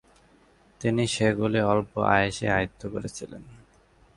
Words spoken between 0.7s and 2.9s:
তিনি সেগুলি অল্প আয়াসেই আয়ত্ত